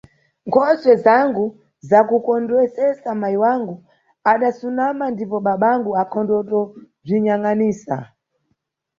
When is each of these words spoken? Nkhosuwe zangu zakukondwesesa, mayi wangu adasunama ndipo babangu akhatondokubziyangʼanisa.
Nkhosuwe 0.47 0.93
zangu 1.05 1.45
zakukondwesesa, 1.89 3.09
mayi 3.21 3.37
wangu 3.43 3.75
adasunama 4.31 5.05
ndipo 5.13 5.37
babangu 5.45 5.91
akhatondokubziyangʼanisa. 6.01 7.97